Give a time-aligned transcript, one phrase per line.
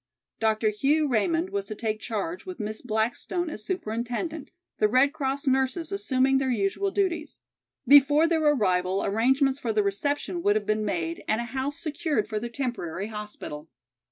[0.39, 0.69] Dr.
[0.71, 5.91] Hugh Raymond was to take charge with Miss Blackstone as superintendent, the Red Cross nurses
[5.91, 7.39] assuming their usual duties.
[7.87, 12.27] Before their arrival arrangements for their reception would have been made and a house secured
[12.27, 13.69] for their temporary hospital.